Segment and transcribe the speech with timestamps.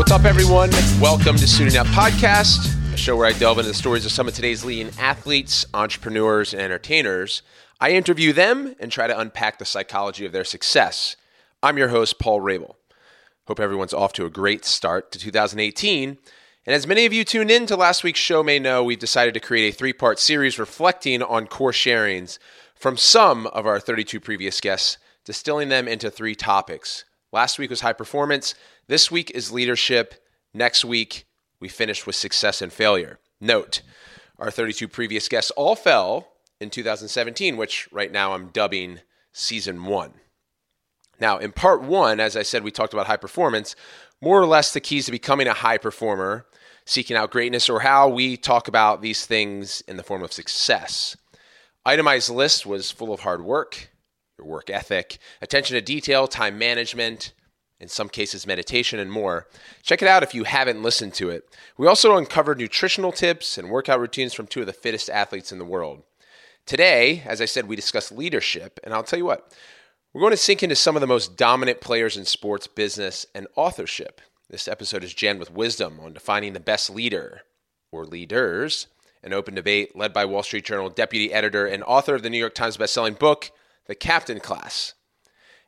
[0.00, 0.70] What's up, everyone?
[0.98, 4.26] Welcome to Suiting Up Podcast, a show where I delve into the stories of some
[4.26, 7.42] of today's leading athletes, entrepreneurs, and entertainers.
[7.82, 11.16] I interview them and try to unpack the psychology of their success.
[11.62, 12.74] I'm your host, Paul Rabil.
[13.46, 16.16] Hope everyone's off to a great start to 2018.
[16.64, 19.34] And as many of you tuned in to last week's show may know, we've decided
[19.34, 22.38] to create a three part series reflecting on core sharings
[22.74, 24.96] from some of our 32 previous guests,
[25.26, 27.04] distilling them into three topics.
[27.32, 28.54] Last week was high performance.
[28.88, 30.14] This week is leadership.
[30.52, 31.26] Next week,
[31.60, 33.20] we finished with success and failure.
[33.40, 33.82] Note,
[34.38, 36.28] our 32 previous guests all fell
[36.60, 39.00] in 2017, which right now I'm dubbing
[39.32, 40.14] season one.
[41.20, 43.76] Now, in part one, as I said, we talked about high performance,
[44.20, 46.46] more or less the keys to becoming a high performer,
[46.84, 51.16] seeking out greatness, or how we talk about these things in the form of success.
[51.86, 53.89] Itemized list was full of hard work,
[54.40, 57.32] your work ethic, attention to detail, time management,
[57.78, 59.46] in some cases, meditation, and more.
[59.82, 61.48] Check it out if you haven't listened to it.
[61.78, 65.58] We also uncovered nutritional tips and workout routines from two of the fittest athletes in
[65.58, 66.02] the world.
[66.66, 69.52] Today, as I said, we discuss leadership, and I'll tell you what,
[70.12, 73.46] we're going to sink into some of the most dominant players in sports, business, and
[73.56, 74.20] authorship.
[74.50, 77.42] This episode is jammed with wisdom on defining the best leader
[77.92, 78.88] or leaders,
[79.22, 82.38] an open debate led by Wall Street Journal deputy editor and author of the New
[82.38, 83.50] York Times bestselling book,
[83.90, 84.94] The Captain Class.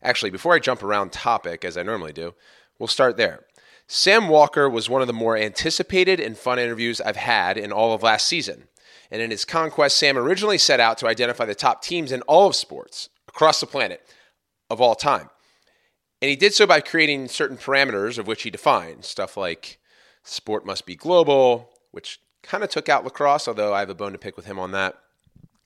[0.01, 2.37] Actually, before I jump around topic, as I normally do,
[2.79, 3.47] we'll start there.
[3.89, 7.93] Sam Walker was one of the more anticipated and fun interviews I've had in all
[7.93, 8.69] of last season.
[9.11, 12.47] And in his conquest, Sam originally set out to identify the top teams in all
[12.47, 14.01] of sports across the planet
[14.71, 15.29] of all time.
[16.21, 19.81] And he did so by creating certain parameters of which he defined stuff like
[20.23, 24.13] sport must be global, which kind of took out lacrosse, although I have a bone
[24.13, 25.02] to pick with him on that.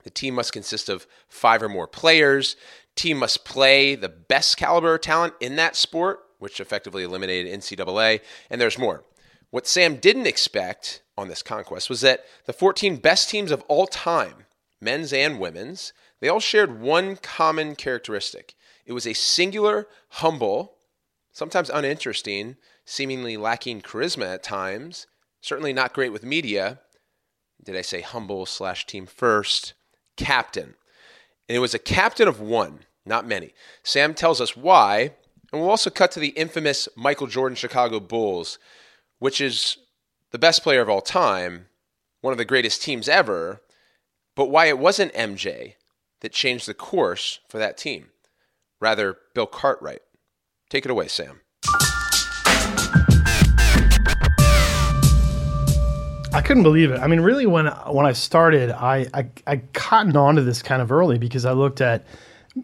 [0.07, 2.55] The team must consist of five or more players
[2.95, 8.61] team must play the best caliber talent in that sport, which effectively eliminated NCAA, and
[8.61, 9.05] there's more.
[9.51, 13.87] What Sam didn't expect on this conquest was that the 14 best teams of all
[13.87, 14.47] time,
[14.81, 18.55] men's and women's, they all shared one common characteristic.
[18.87, 20.77] It was a singular, humble,
[21.33, 25.09] sometimes uninteresting, seemingly lacking charisma at times,
[25.41, 26.81] certainly not great with media.
[27.63, 29.75] Did I say humble slash team first?
[30.17, 30.75] Captain.
[31.49, 33.53] And it was a captain of one, not many.
[33.83, 35.13] Sam tells us why,
[35.53, 38.59] and we'll also cut to the infamous Michael Jordan Chicago Bulls,
[39.19, 39.79] which is
[40.33, 41.67] the best player of all time,
[42.21, 43.63] one of the greatest teams ever,
[44.35, 45.75] but why it wasn't MJ
[46.21, 48.09] that changed the course for that team.
[48.81, 50.03] Rather, Bill Cartwright.
[50.69, 51.41] Take it away, Sam.
[56.47, 57.01] Couldn't believe it.
[57.01, 60.93] I mean, really, when when I started, I I, I cottoned onto this kind of
[60.93, 62.07] early because I looked at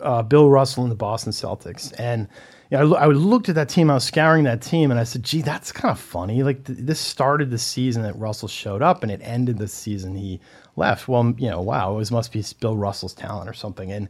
[0.00, 2.28] uh, Bill Russell and the Boston Celtics, and
[2.71, 3.91] you know, I, I, looked at that team.
[3.91, 6.44] I was scouring that team, and I said, "Gee, that's kind of funny.
[6.44, 10.15] Like th- this started the season that Russell showed up, and it ended the season
[10.15, 10.41] he
[10.76, 11.09] left.
[11.09, 14.09] Well, you know, wow, it must be Bill Russell's talent or something." And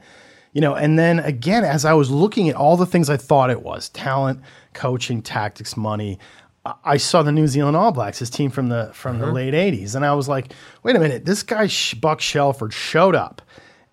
[0.53, 3.49] you know, and then again, as I was looking at all the things I thought
[3.49, 4.41] it was talent,
[4.75, 6.19] coaching, tactics, money,
[6.65, 9.27] I saw the New Zealand All Blacks, his team from the from mm-hmm.
[9.27, 10.53] the late '80s, and I was like,
[10.83, 11.25] "Wait a minute!
[11.25, 11.69] This guy
[12.01, 13.43] Buck Shelford showed up,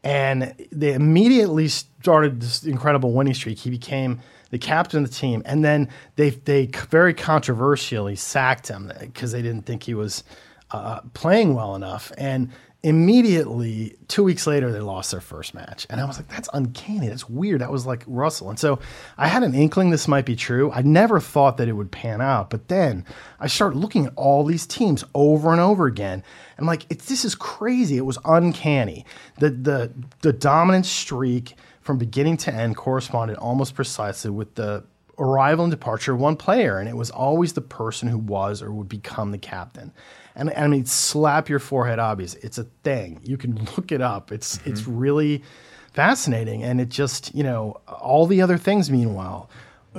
[0.03, 3.57] and they immediately started this incredible winning streak.
[3.57, 4.19] He became
[4.51, 9.41] the captain of the team, and then they they very controversially sacked him because they
[9.41, 10.23] didn't think he was
[10.71, 15.85] uh, playing well enough, and immediately two weeks later they lost their first match.
[15.89, 17.09] And i was like that's uncanny.
[17.09, 17.59] That's weird.
[17.59, 18.49] That was like russell.
[18.49, 18.79] And so
[19.17, 20.71] i had an inkling this might be true.
[20.71, 23.05] I never thought that it would pan out but then
[23.39, 26.23] i started looking at all these teams over and over again
[26.57, 27.97] and like this is crazy.
[27.97, 29.05] It was uncanny.
[29.39, 29.91] The the
[30.21, 34.85] the dominant streak from beginning to end corresponded almost precisely with the
[35.17, 38.71] arrival and departure of one player and it was always the person who was or
[38.71, 39.91] would become the captain
[40.39, 42.35] and, and I mean, slap your forehead obvious.
[42.35, 43.19] It's a thing.
[43.23, 44.31] You can look it up.
[44.31, 44.69] It's mm-hmm.
[44.69, 45.43] it's really
[45.93, 48.89] fascinating, and it just you know all the other things.
[48.89, 49.49] Meanwhile,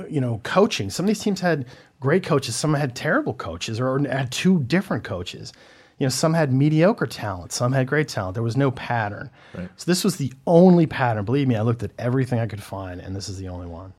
[0.09, 0.89] you know, coaching.
[0.89, 1.65] Some of these teams had
[1.99, 2.55] great coaches.
[2.55, 5.53] Some had terrible coaches, or had two different coaches.
[5.99, 8.33] You know, some had mediocre talent, some had great talent.
[8.33, 9.29] There was no pattern.
[9.53, 9.69] Right.
[9.75, 11.25] So this was the only pattern.
[11.25, 13.93] Believe me, I looked at everything I could find, and this is the only one.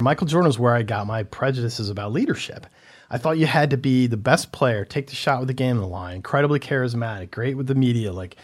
[0.00, 2.66] Michael Jordan was where I got my prejudices about leadership.
[3.10, 5.76] I thought you had to be the best player, take the shot with the game
[5.76, 8.12] on the line, incredibly charismatic, great with the media.
[8.12, 8.36] Like,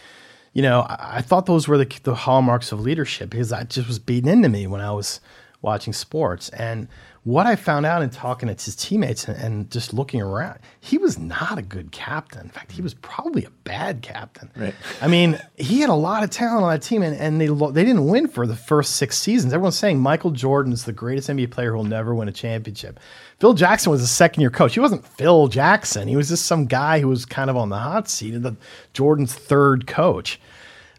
[0.53, 3.87] you know, I, I thought those were the, the hallmarks of leadership because that just
[3.87, 5.19] was beaten into me when I was
[5.61, 6.49] watching sports.
[6.49, 6.87] And
[7.23, 10.97] what I found out in talking to his teammates and, and, just looking around, he
[10.97, 12.41] was not a good captain.
[12.41, 14.51] In fact, he was probably a bad captain.
[14.57, 14.75] Right.
[15.01, 17.85] I mean, he had a lot of talent on that team, and, and they they
[17.85, 19.53] didn't win for the first six seasons.
[19.53, 22.99] Everyone's saying Michael Jordan is the greatest NBA player who will never win a championship.
[23.39, 24.73] Phil Jackson was a second year coach.
[24.73, 26.09] He wasn't Phil Jackson.
[26.09, 28.57] He was just some guy who was kind of on the hot seat and the
[28.91, 30.41] Jordan's third coach.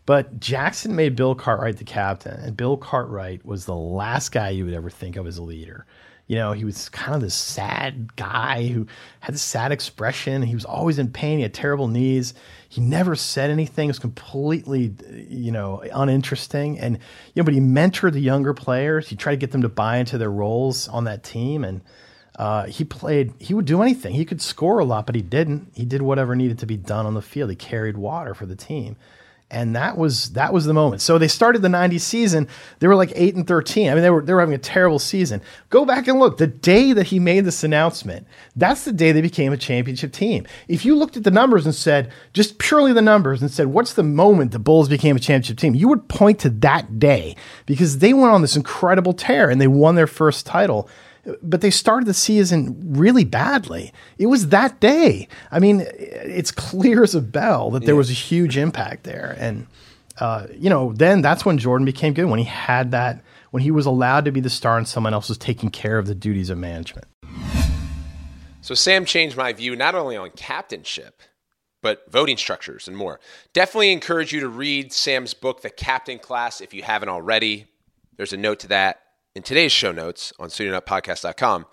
[0.06, 4.64] But Jackson made Bill Cartwright the captain, and Bill Cartwright was the last guy you
[4.64, 5.86] would ever think of as a leader.
[6.26, 8.86] You know, he was kind of this sad guy who
[9.20, 10.40] had this sad expression.
[10.40, 11.38] He was always in pain.
[11.38, 12.32] He had terrible knees.
[12.66, 13.88] He never said anything.
[13.88, 14.94] It was completely,
[15.28, 16.78] you know, uninteresting.
[16.78, 16.96] And
[17.34, 19.08] you know, but he mentored the younger players.
[19.08, 21.62] He tried to get them to buy into their roles on that team.
[21.62, 21.82] And
[22.38, 23.34] uh, he played.
[23.38, 24.14] He would do anything.
[24.14, 25.72] He could score a lot, but he didn't.
[25.74, 27.50] He did whatever needed to be done on the field.
[27.50, 28.96] He carried water for the team
[29.50, 31.02] and that was that was the moment.
[31.02, 32.48] So they started the '90s season.
[32.78, 33.88] They were like 8 and 13.
[33.88, 35.40] I mean, they were they were having a terrible season.
[35.70, 36.38] Go back and look.
[36.38, 38.26] The day that he made this announcement,
[38.56, 40.46] that's the day they became a championship team.
[40.66, 43.94] If you looked at the numbers and said just purely the numbers and said what's
[43.94, 47.36] the moment the Bulls became a championship team, you would point to that day
[47.66, 50.88] because they went on this incredible tear and they won their first title
[51.42, 53.92] but they started the season really badly.
[54.18, 55.28] It was that day.
[55.50, 59.36] I mean, it's clear as a bell that there was a huge impact there.
[59.38, 59.66] And,
[60.20, 63.70] uh, you know, then that's when Jordan became good, when he had that, when he
[63.70, 66.50] was allowed to be the star and someone else was taking care of the duties
[66.50, 67.06] of management.
[68.60, 71.20] So Sam changed my view not only on captainship,
[71.82, 73.20] but voting structures and more.
[73.52, 77.66] Definitely encourage you to read Sam's book, The Captain Class, if you haven't already.
[78.16, 79.00] There's a note to that
[79.34, 81.66] in today's show notes on SuitingUpPodcast.com.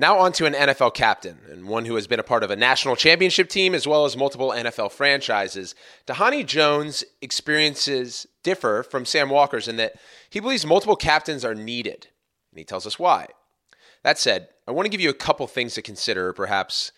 [0.00, 2.56] Now on to an NFL captain and one who has been a part of a
[2.56, 5.76] national championship team as well as multiple NFL franchises.
[6.08, 9.94] Dhani Jones' experiences differ from Sam Walker's in that
[10.28, 12.08] he believes multiple captains are needed,
[12.50, 13.28] and he tells us why.
[14.02, 16.90] That said, I want to give you a couple things to consider, or perhaps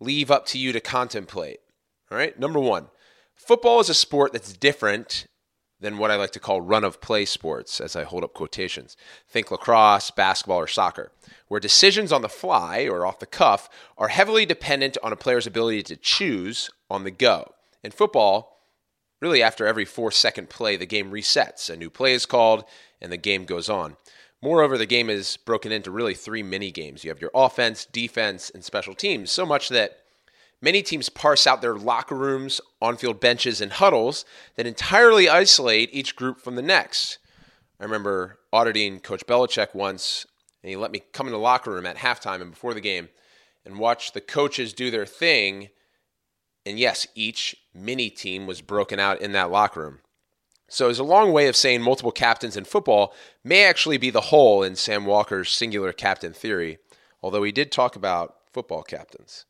[0.00, 1.60] leave up to you to contemplate.
[2.10, 2.88] All right, number one,
[3.34, 5.26] football is a sport that's different
[5.82, 8.96] than what I like to call run of play sports, as I hold up quotations.
[9.28, 11.12] Think lacrosse, basketball, or soccer,
[11.48, 13.68] where decisions on the fly or off the cuff
[13.98, 17.52] are heavily dependent on a player's ability to choose on the go.
[17.82, 18.60] In football,
[19.20, 21.68] really after every four second play, the game resets.
[21.68, 22.64] A new play is called
[23.00, 23.96] and the game goes on.
[24.40, 27.04] Moreover, the game is broken into really three mini games.
[27.04, 29.98] You have your offense, defense, and special teams, so much that
[30.64, 34.24] Many teams parse out their locker rooms, on field benches, and huddles
[34.54, 37.18] that entirely isolate each group from the next.
[37.80, 40.24] I remember auditing Coach Belichick once,
[40.62, 43.08] and he let me come in the locker room at halftime and before the game
[43.64, 45.70] and watch the coaches do their thing.
[46.64, 49.98] And yes, each mini team was broken out in that locker room.
[50.68, 53.12] So it's a long way of saying multiple captains in football
[53.42, 56.78] may actually be the whole in Sam Walker's singular captain theory,
[57.20, 59.44] although he did talk about football captains.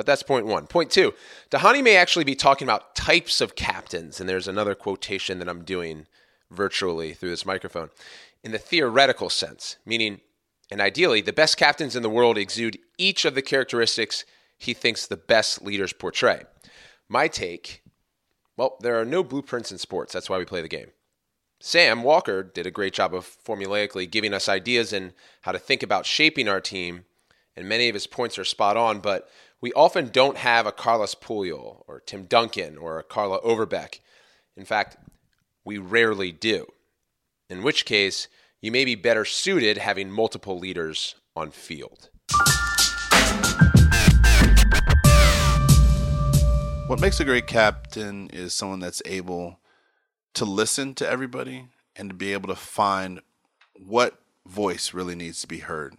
[0.00, 0.66] But that's point one.
[0.66, 1.12] Point two,
[1.50, 5.62] Dhani may actually be talking about types of captains, and there's another quotation that I'm
[5.62, 6.06] doing
[6.50, 7.90] virtually through this microphone.
[8.42, 10.22] In the theoretical sense, meaning,
[10.70, 14.24] and ideally, the best captains in the world exude each of the characteristics
[14.56, 16.44] he thinks the best leaders portray.
[17.06, 17.82] My take
[18.56, 20.14] well, there are no blueprints in sports.
[20.14, 20.92] That's why we play the game.
[21.60, 25.12] Sam Walker did a great job of formulaically giving us ideas in
[25.42, 27.04] how to think about shaping our team,
[27.54, 29.28] and many of his points are spot on, but
[29.60, 34.00] we often don't have a Carlos Puyol or Tim Duncan or a Carla Overbeck.
[34.56, 34.96] In fact,
[35.64, 36.66] we rarely do.
[37.50, 38.28] In which case,
[38.62, 42.08] you may be better suited having multiple leaders on field.
[46.86, 49.60] What makes a great captain is someone that's able
[50.34, 53.20] to listen to everybody and to be able to find
[53.74, 55.96] what voice really needs to be heard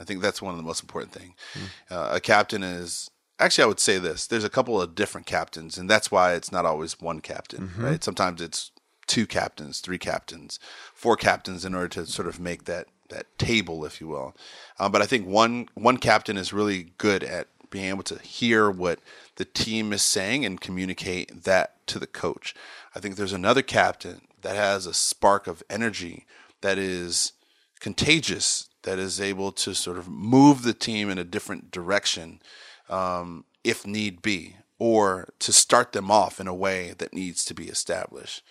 [0.00, 1.34] I think that's one of the most important things.
[1.54, 1.96] Mm.
[1.96, 5.78] Uh, a captain is actually, I would say this: there's a couple of different captains,
[5.78, 7.84] and that's why it's not always one captain, mm-hmm.
[7.84, 8.04] right?
[8.04, 8.70] Sometimes it's
[9.06, 10.60] two captains, three captains,
[10.94, 14.36] four captains, in order to sort of make that that table, if you will.
[14.78, 18.70] Uh, but I think one one captain is really good at being able to hear
[18.70, 19.00] what
[19.36, 22.54] the team is saying and communicate that to the coach.
[22.94, 26.24] I think there's another captain that has a spark of energy
[26.60, 27.32] that is
[27.80, 32.40] contagious that is able to sort of move the team in a different direction
[32.88, 37.52] um, if need be, or to start them off in a way that needs to
[37.52, 38.42] be established.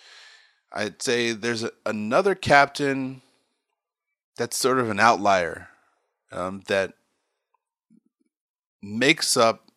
[0.72, 3.22] I'd say there's a, another captain
[4.36, 5.70] that's sort of an outlier
[6.30, 6.92] um, that
[8.80, 9.72] makes up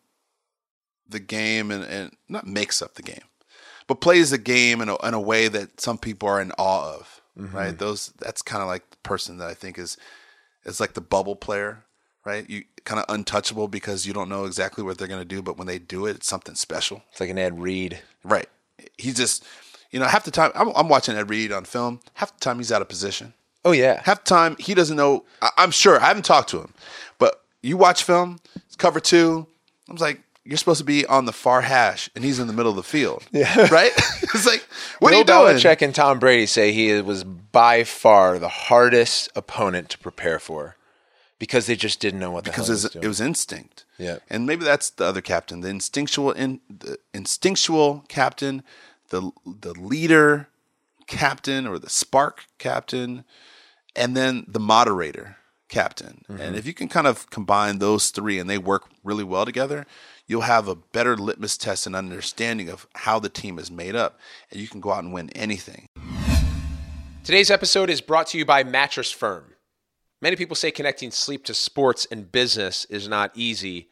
[1.08, 3.24] the game and, and not makes up the game,
[3.88, 6.94] but plays the game in a, in a way that some people are in awe
[6.94, 7.20] of.
[7.52, 7.76] right?
[7.76, 9.96] Those that's kind of like the person that I think is
[10.64, 11.84] is like the bubble player,
[12.24, 12.48] right?
[12.48, 15.56] You kind of untouchable because you don't know exactly what they're going to do, but
[15.56, 17.02] when they do it, it's something special.
[17.10, 18.00] It's like an Ed Reed.
[18.24, 18.48] Right.
[18.98, 19.44] He's just,
[19.90, 22.00] you know, half the time I'm, I'm watching Ed Reed on film.
[22.14, 23.34] Half the time he's out of position.
[23.64, 24.02] Oh yeah.
[24.04, 25.24] Half the time he doesn't know.
[25.40, 26.74] I, I'm sure I haven't talked to him,
[27.18, 29.46] but you watch film, it's cover two.
[29.88, 32.52] I was like, you're supposed to be on the far hash, and he's in the
[32.52, 33.24] middle of the field.
[33.30, 33.68] Yeah.
[33.70, 33.92] Right.
[34.22, 34.66] it's like,
[34.98, 35.56] what Bill are you doing?
[35.56, 40.76] Belichick and Tom Brady say he was by far the hardest opponent to prepare for
[41.38, 43.84] because they just didn't know what the because hell was, it was instinct.
[43.98, 44.18] Yeah.
[44.28, 48.62] and maybe that's the other captain, the instinctual, in the instinctual captain,
[49.10, 50.48] the the leader
[51.06, 53.24] captain or the spark captain,
[53.94, 55.36] and then the moderator
[55.68, 56.24] captain.
[56.28, 56.40] Mm-hmm.
[56.40, 59.86] And if you can kind of combine those three and they work really well together,
[60.26, 64.18] you'll have a better litmus test and understanding of how the team is made up,
[64.50, 65.86] and you can go out and win anything.
[67.24, 69.54] Today's episode is brought to you by Mattress Firm.
[70.20, 73.88] Many people say connecting sleep to sports and business is not easy.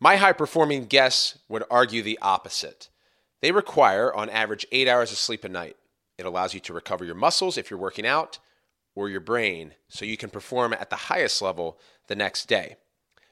[0.00, 2.88] My high performing guests would argue the opposite.
[3.42, 5.76] They require, on average, eight hours of sleep a night.
[6.18, 8.38] It allows you to recover your muscles if you're working out
[8.94, 12.76] or your brain so you can perform at the highest level the next day.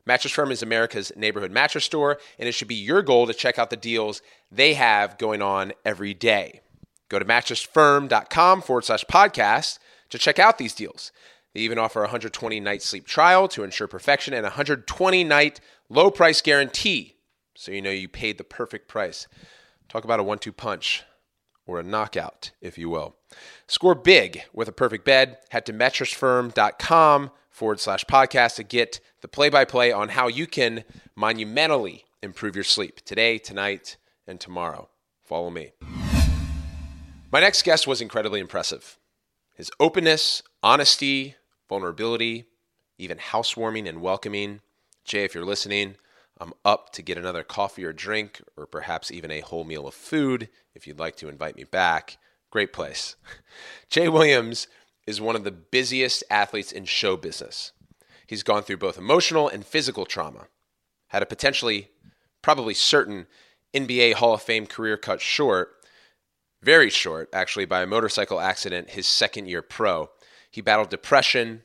[0.09, 3.59] Mattress Firm is America's neighborhood mattress store, and it should be your goal to check
[3.59, 6.63] out the deals they have going on every day.
[7.11, 11.13] Go to mattressfirm.com forward slash podcast to check out these deals.
[11.53, 15.61] They even offer a 120 night sleep trial to ensure perfection and a 120 night
[15.91, 17.17] low price guarantee
[17.55, 19.29] so you know you paid the perfect price.
[19.91, 21.05] Talk about a one two punch
[21.67, 23.17] or a knockout, if you will.
[23.67, 25.37] Score big with a perfect bed.
[25.51, 30.47] Head to mattressfirm.com forward slash podcast to get the play by play on how you
[30.47, 30.85] can
[31.17, 33.97] monumentally improve your sleep today, tonight,
[34.29, 34.89] and tomorrow.
[35.25, 35.73] Follow me.
[37.33, 38.97] My next guest was incredibly impressive.
[39.57, 41.35] His openness, honesty,
[41.69, 42.45] vulnerability,
[42.97, 44.61] even housewarming and welcoming.
[45.05, 45.97] Jay, if you're listening,
[46.41, 49.95] I'm up to get another coffee or drink, or perhaps even a whole meal of
[49.95, 52.19] food if you'd like to invite me back.
[52.51, 53.17] Great place.
[53.91, 54.69] Jay Williams
[55.09, 57.73] is one of the busiest athletes in show business.
[58.27, 60.49] He's gone through both emotional and physical trauma,
[61.09, 61.89] had a potentially,
[62.43, 63.27] probably certain
[63.73, 65.71] NBA Hall of Fame career cut short,
[66.63, 70.11] very short, actually, by a motorcycle accident his second year pro.
[70.51, 71.63] He battled depression,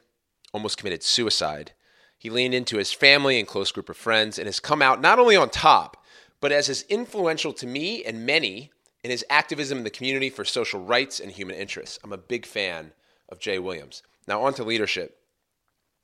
[0.53, 1.73] almost committed suicide.
[2.17, 5.19] He leaned into his family and close group of friends and has come out not
[5.19, 6.01] only on top,
[6.39, 8.71] but as is influential to me and many
[9.03, 11.99] in his activism in the community for social rights and human interests.
[12.05, 12.93] I'm a big fan
[13.33, 14.03] of Jay Williams.
[14.27, 15.17] Now, on to leadership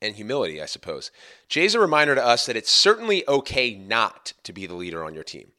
[0.01, 1.11] and humility, I suppose.
[1.47, 5.13] Jay's a reminder to us that it's certainly okay not to be the leader on
[5.13, 5.51] your team.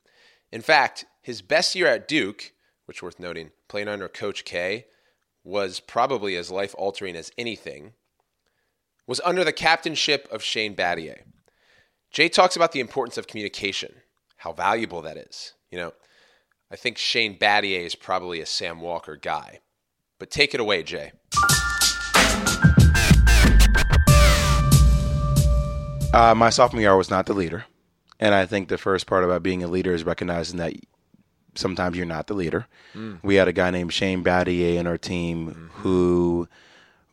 [0.51, 2.53] In fact, his best year at Duke,
[2.87, 4.87] which worth noting, playing under Coach K,
[5.45, 7.93] was probably as life altering as anything,
[9.07, 11.21] was under the captainship of Shane Battier.
[12.11, 13.93] Jay talks about the importance of communication,
[14.39, 15.55] how valuable that is.
[15.71, 15.93] You know,
[16.71, 19.61] I think Shane Battier is probably a Sam Walker guy.
[20.21, 21.13] But take it away, Jay.
[26.13, 27.65] Uh, my sophomore year, I was not the leader,
[28.21, 30.75] and I think the first part about being a leader is recognizing that
[31.55, 32.67] sometimes you're not the leader.
[33.23, 36.49] We had a guy named Shane Battier in our team who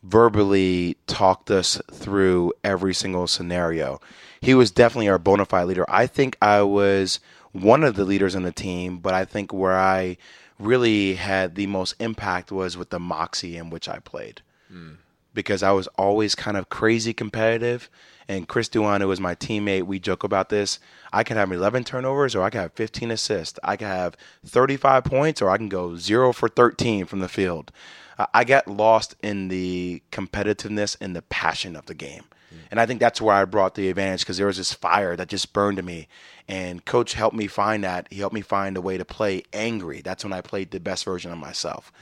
[0.02, 4.00] verbally talked us through every single scenario.
[4.42, 5.86] He was definitely our bona fide leader.
[5.88, 7.20] I think I was
[7.52, 10.18] one of the leaders on the team, but I think where I
[10.58, 14.94] really had the most impact was with the moxie in which I played hmm.
[15.34, 17.88] because I was always kind of crazy competitive.
[18.28, 20.78] And Chris Duhon, who was my teammate, we joke about this.
[21.12, 23.58] I can have 11 turnovers or I can have 15 assists.
[23.64, 27.72] I can have 35 points or I can go 0 for 13 from the field.
[28.18, 32.24] Uh, I got lost in the competitiveness and the passion of the game.
[32.70, 35.28] And I think that's where I brought the advantage because there was this fire that
[35.28, 36.08] just burned in me.
[36.46, 38.08] And coach helped me find that.
[38.10, 40.00] He helped me find a way to play angry.
[40.00, 41.92] That's when I played the best version of myself.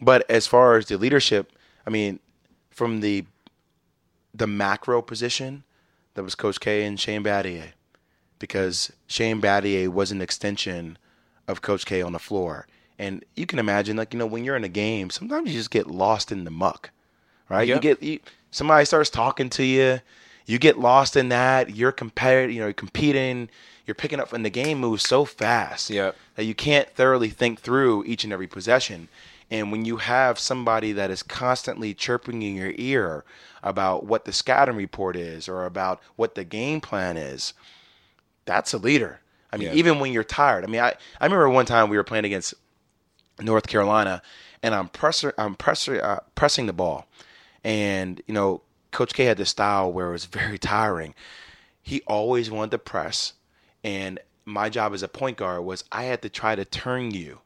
[0.00, 1.52] But as far as the leadership,
[1.86, 2.20] I mean,
[2.70, 3.24] from the
[4.34, 5.64] the macro position,
[6.14, 7.72] that was Coach K and Shane Battier,
[8.38, 10.98] because Shane Battier was an extension
[11.46, 12.66] of Coach K on the floor.
[12.98, 15.70] And you can imagine, like you know, when you're in a game, sometimes you just
[15.70, 16.90] get lost in the muck,
[17.48, 17.66] right?
[17.68, 17.76] Yep.
[17.76, 18.20] You get you,
[18.50, 20.00] somebody starts talking to you,
[20.46, 21.76] you get lost in that.
[21.76, 23.48] You're competitive, you know, you're competing.
[23.86, 26.14] You're picking up, and the game moves so fast Yep.
[26.34, 29.08] that you can't thoroughly think through each and every possession.
[29.50, 33.24] And when you have somebody that is constantly chirping in your ear
[33.62, 37.54] about what the scouting report is or about what the game plan is,
[38.44, 39.20] that's a leader.
[39.52, 39.74] I mean, Yeah.
[39.74, 40.64] even when you're tired.
[40.64, 42.52] I mean, I, I remember one time we were playing against
[43.40, 44.20] North Carolina,
[44.62, 47.06] and I'm presser, I'm presser, uh, pressing the ball,
[47.64, 51.14] and you know, Coach K had this style where it was very tiring.
[51.82, 53.32] He always wanted to press,
[53.82, 57.40] and my job as a point guard was I had to try to turn you,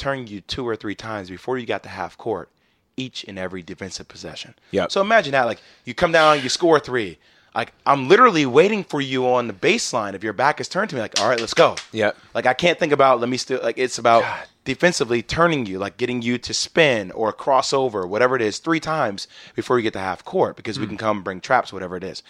[0.00, 2.48] turn you two or three times before you got to half court,
[2.96, 4.54] each and every defensive possession.
[4.70, 4.86] Yeah.
[4.88, 7.18] So imagine that, like you come down, you score three.
[7.54, 10.14] Like I'm literally waiting for you on the baseline.
[10.14, 11.76] If your back is turned to me, like, all right, let's go.
[11.92, 12.12] Yeah.
[12.34, 14.24] Like I can't think about let me still like it's about
[14.64, 18.80] defensively turning you, like getting you to spin or cross over, whatever it is, three
[18.80, 19.26] times
[19.56, 20.90] before you get to half court because we mm.
[20.90, 22.22] can come bring traps, whatever it is.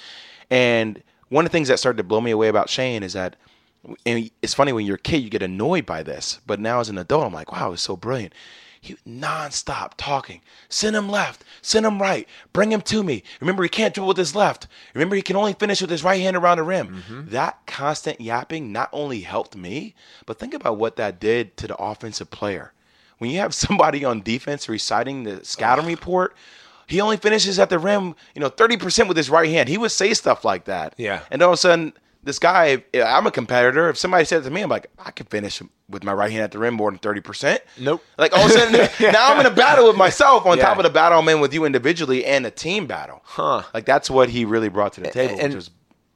[0.49, 3.37] And one of the things that started to blow me away about Shane is that
[4.05, 6.89] and it's funny when you're a kid you get annoyed by this, but now as
[6.89, 8.35] an adult I'm like, wow, it's so brilliant.
[8.83, 10.41] He nonstop talking.
[10.71, 11.45] Send him left.
[11.61, 12.27] Send him right.
[12.55, 13.23] Bring him to me.
[13.41, 14.69] Remember, he can't dribble with his left.
[14.95, 16.89] Remember, he can only finish with his right hand around the rim.
[16.89, 17.29] Mm-hmm.
[17.29, 19.95] That constant yapping not only helped me,
[20.25, 22.73] but think about what that did to the offensive player.
[23.19, 26.35] When you have somebody on defense reciting the scouting report,
[26.87, 29.69] he only finishes at the rim, you know, 30% with his right hand.
[29.69, 30.95] He would say stuff like that.
[30.97, 31.21] Yeah.
[31.31, 33.89] And all of a sudden, this guy, I'm a competitor.
[33.89, 36.53] If somebody said to me, I'm like, I can finish with my right hand at
[36.53, 37.59] the rim more than 30%.
[37.79, 38.05] Nope.
[38.19, 40.65] Like all of a sudden, now I'm in a battle with myself on Yeah.
[40.65, 43.21] top of the battle I'm in with you individually and a team battle.
[43.25, 43.63] Huh.
[43.75, 45.71] Like that's what he really brought to the table, and- which was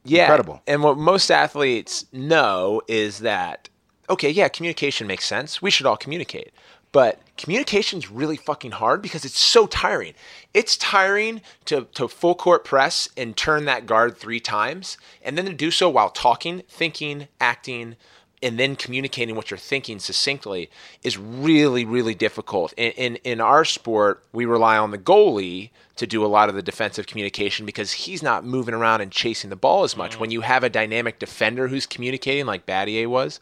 [0.07, 0.61] yeah, incredible.
[0.67, 3.69] And what most athletes know is that
[4.07, 5.63] okay, yeah, communication makes sense.
[5.63, 6.51] We should all communicate.
[6.95, 10.13] But communication's really fucking hard because it's so tiring.
[10.53, 15.43] It's tiring to, to full court press and turn that guard three times, and then
[15.43, 17.97] to do so while talking, thinking, acting,
[18.41, 20.69] and then communicating what you're thinking succinctly
[21.03, 22.71] is really, really difficult.
[22.77, 26.55] In, in in our sport, we rely on the goalie to do a lot of
[26.55, 30.15] the defensive communication because he's not moving around and chasing the ball as much.
[30.15, 30.19] Mm.
[30.19, 33.41] When you have a dynamic defender who's communicating, like Battier was,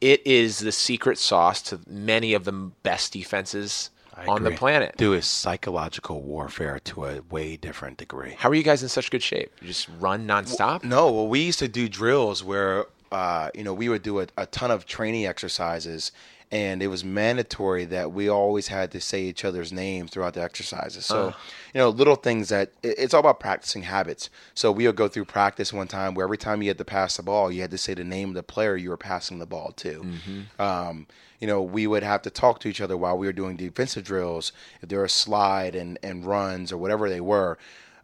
[0.00, 3.90] it is the secret sauce to many of the best defenses
[4.26, 4.94] on the planet.
[4.96, 8.34] Do is psychological warfare to a way different degree.
[8.36, 9.52] How are you guys in such good shape?
[9.60, 10.84] You just run nonstop?
[10.84, 14.26] No, well, we used to do drills where, uh, you know, we would do a,
[14.36, 16.12] a ton of training exercises,
[16.52, 20.42] and it was mandatory that we always had to say each other's names throughout the
[20.42, 21.06] exercises.
[21.06, 21.32] So, uh.
[21.72, 24.30] you know, little things that it's all about practicing habits.
[24.54, 27.16] So we would go through practice one time where every time you had to pass
[27.16, 29.46] the ball, you had to say the name of the player you were passing the
[29.46, 30.00] ball to.
[30.00, 30.62] Mm-hmm.
[30.62, 31.06] Um,
[31.38, 34.04] you know, we would have to talk to each other while we were doing defensive
[34.04, 34.52] drills.
[34.82, 37.58] If there were slide and, and runs or whatever they were,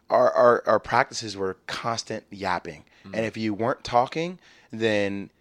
[0.09, 2.85] our, our, our practices were constant yapping.
[3.05, 3.11] Mm.
[3.13, 4.39] And if you weren't talking,
[4.71, 5.31] then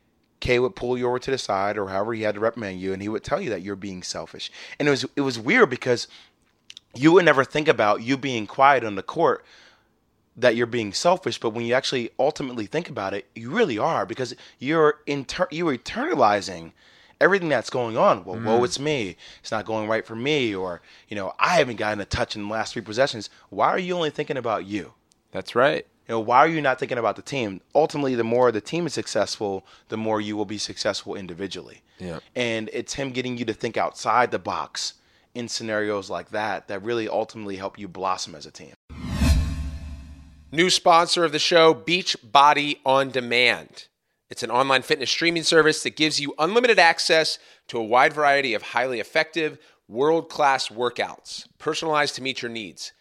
[0.47, 2.93] K would pull you over to the side or however he had to reprimand you,
[2.93, 4.49] and he would tell you that you're being selfish.
[4.79, 6.07] And it was it was weird because
[6.95, 9.45] you would never think about you being quiet on the court
[10.37, 14.07] that you're being selfish, but when you actually ultimately think about it, you really are
[14.07, 16.71] because you're inter- you're internalizing
[17.21, 18.25] everything that's going on.
[18.25, 18.65] Well, whoa, mm.
[18.65, 19.17] it's me.
[19.41, 22.43] It's not going right for me, or you know, I haven't gotten a touch in
[22.43, 23.31] the last three possessions.
[23.51, 24.93] Why are you only thinking about you?
[25.33, 25.87] That's right.
[26.09, 27.61] You know, why are you not thinking about the team?
[27.75, 31.83] Ultimately, the more the team is successful, the more you will be successful individually.
[31.99, 32.21] Yeah.
[32.37, 34.95] And it's him getting you to think outside the box
[35.35, 38.75] in scenarios like that that really ultimately help you blossom as a team.
[40.53, 43.89] New sponsor of the show, Beachbody On Demand.
[44.31, 48.55] It's an online fitness streaming service that gives you unlimited access to a wide variety
[48.55, 52.93] of highly effective, world class workouts, personalized to meet your needs.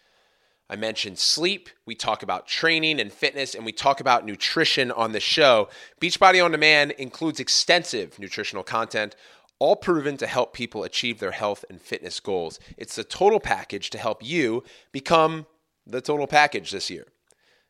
[0.68, 5.12] I mentioned sleep, we talk about training and fitness, and we talk about nutrition on
[5.12, 5.68] the show.
[6.00, 9.14] Beachbody On Demand includes extensive nutritional content,
[9.58, 12.58] all proven to help people achieve their health and fitness goals.
[12.76, 15.46] It's the total package to help you become
[15.86, 17.06] the total package this year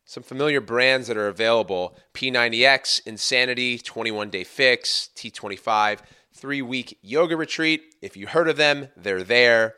[0.06, 5.98] some familiar brands that are available P90X, Insanity, 21 Day Fix, T25,
[6.32, 7.96] three week yoga retreat.
[8.00, 9.74] If you heard of them, they're there.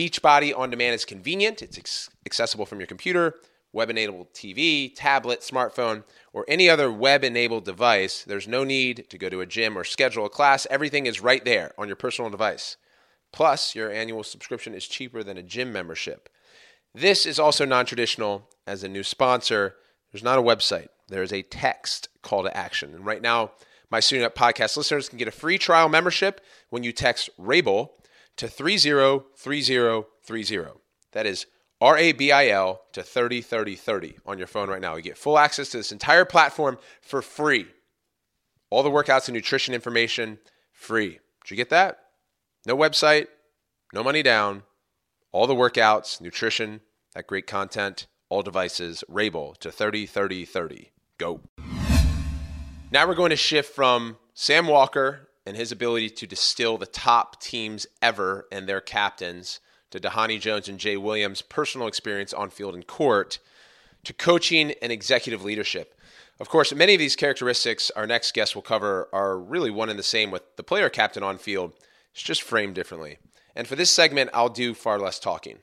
[0.00, 3.34] Beachbody on demand is convenient, it's ex- accessible from your computer,
[3.70, 8.24] web enabled TV, tablet, smartphone, or any other web enabled device.
[8.24, 10.66] There's no need to go to a gym or schedule a class.
[10.70, 12.78] Everything is right there on your personal device.
[13.30, 16.30] Plus, your annual subscription is cheaper than a gym membership.
[16.94, 19.76] This is also non traditional as a new sponsor.
[20.10, 22.94] There's not a website, there is a text call to action.
[22.94, 23.50] And right now,
[23.90, 27.92] my Suiting Up podcast listeners can get a free trial membership when you text RABIL
[28.36, 30.78] to 303030.
[31.12, 31.46] That is
[31.80, 34.96] R A B I L to 303030 on your phone right now.
[34.96, 37.66] You get full access to this entire platform for free.
[38.70, 40.38] All the workouts and nutrition information
[40.72, 41.18] free.
[41.44, 41.98] Did you get that?
[42.66, 43.28] No website,
[43.92, 44.62] no money down
[45.32, 46.80] all the workouts, nutrition,
[47.14, 50.92] that great content, all devices, Rabil to 30 30 30.
[51.18, 51.40] Go.
[52.92, 57.40] Now we're going to shift from Sam Walker and his ability to distill the top
[57.40, 59.58] teams ever and their captains
[59.90, 63.40] to Dhani Jones and Jay Williams' personal experience on field and court
[64.04, 65.98] to coaching and executive leadership.
[66.38, 69.98] Of course, many of these characteristics our next guest will cover are really one and
[69.98, 71.72] the same with the player captain on field.
[72.12, 73.18] It's just framed differently.
[73.56, 75.58] And for this segment, I'll do far less talking,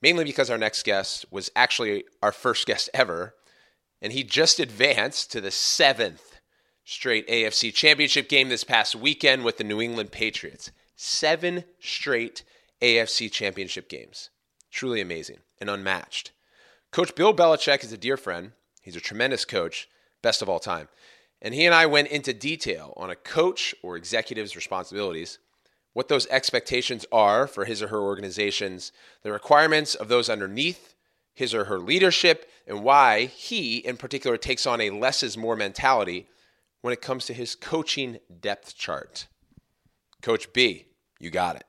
[0.00, 3.34] mainly because our next guest was actually our first guest ever,
[4.00, 6.31] and he just advanced to the seventh
[6.84, 10.70] straight AFC championship game this past weekend with the New England Patriots.
[10.96, 12.44] Seven straight
[12.80, 14.30] AFC championship games.
[14.70, 16.32] Truly amazing and unmatched.
[16.90, 18.52] Coach Bill Belichick is a dear friend.
[18.82, 19.88] He's a tremendous coach,
[20.22, 20.88] best of all time.
[21.40, 25.38] And he and I went into detail on a coach or executive's responsibilities,
[25.92, 28.92] what those expectations are for his or her organizations,
[29.22, 30.94] the requirements of those underneath
[31.34, 35.56] his or her leadership, and why he, in particular, takes on a less is more
[35.56, 36.28] mentality
[36.82, 39.28] when it comes to his coaching depth chart.
[40.20, 40.86] Coach B,
[41.18, 41.64] you got it.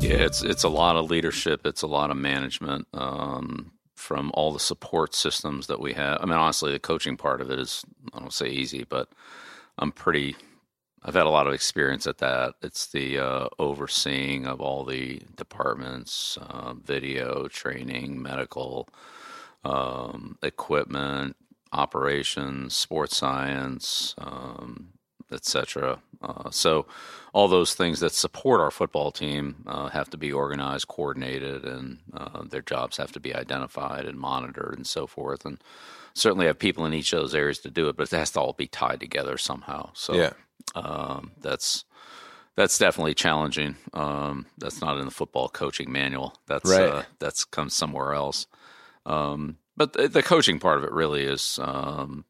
[0.00, 1.66] Yeah, it's it's a lot of leadership.
[1.66, 6.18] It's a lot of management um, from all the support systems that we have.
[6.20, 9.08] I mean, honestly, the coaching part of it is I don't say easy, but
[9.78, 10.36] I'm pretty.
[11.02, 12.54] I've had a lot of experience at that.
[12.62, 18.88] It's the uh, overseeing of all the departments, uh, video, training, medical,
[19.66, 21.36] um, equipment,
[21.72, 24.88] operations, sports science, um,
[25.32, 25.98] etc.
[26.22, 26.86] Uh, so
[27.32, 31.98] all those things that support our football team uh, have to be organized, coordinated, and
[32.14, 35.44] uh, their jobs have to be identified and monitored and so forth.
[35.44, 35.58] And
[36.14, 38.40] certainly have people in each of those areas to do it, but it has to
[38.40, 39.90] all be tied together somehow.
[39.94, 40.32] So Yeah.
[40.74, 41.84] um, that's
[42.54, 43.76] that's definitely challenging.
[43.92, 46.34] Um, that's not in the football coaching manual.
[46.46, 46.88] That's Right.
[46.88, 48.46] uh, that's comes somewhere else.
[49.06, 52.24] Um, but the, the coaching part of it really is, um,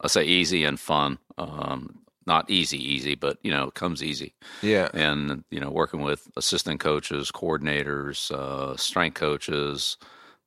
[0.00, 1.18] I say, easy and fun.
[1.38, 4.88] Um, not easy, easy, but you know, it comes easy Yeah.
[4.94, 9.98] and you know working with assistant coaches coordinators uh, strength coaches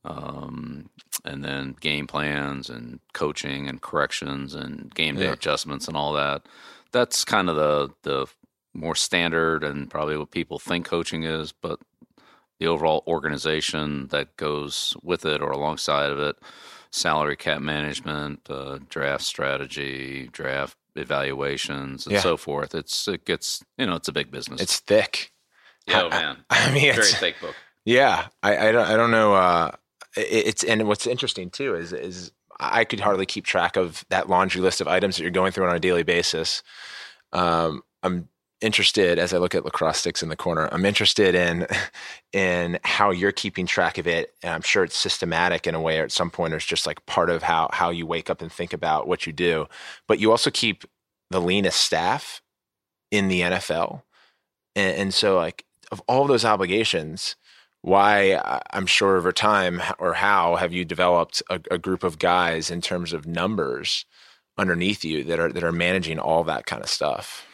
[0.05, 0.89] um,
[1.25, 5.33] and then game plans and coaching and corrections and game day Yeah.
[5.33, 6.47] adjustments and all that
[6.91, 8.25] that's kind of the the
[8.73, 11.79] more standard and probably what people think coaching is but
[12.59, 16.37] the overall organization that goes with it or alongside of it
[16.91, 22.21] salary cap management uh, draft strategy draft evaluations and Yeah.
[22.21, 25.31] so forth it's it gets you know it's a big business It's thick.
[25.87, 26.37] yeah, oh, man.
[26.49, 27.55] I mean, Very it's, thick book.
[27.85, 29.33] Yeah, I, I don't I don't know.
[29.35, 29.71] Uh,
[30.15, 34.27] it, it's and what's interesting too is is I could hardly keep track of that
[34.29, 36.63] laundry list of items that you're going through on a daily basis.
[37.31, 38.27] Um, I'm
[38.61, 40.69] interested as I look at lacrosse sticks in the corner.
[40.71, 41.67] I'm interested in
[42.33, 45.99] in how you're keeping track of it, and I'm sure it's systematic in a way.
[45.99, 48.51] Or at some point, it's just like part of how how you wake up and
[48.51, 49.67] think about what you do.
[50.07, 50.85] But you also keep
[51.29, 52.41] the leanest staff
[53.11, 54.03] in the NFL,
[54.75, 57.35] and, and so like of all those obligations
[57.81, 62.69] why I'm sure over time or how have you developed a, a group of guys
[62.69, 64.05] in terms of numbers
[64.57, 67.46] underneath you that are that are managing all that kind of stuff.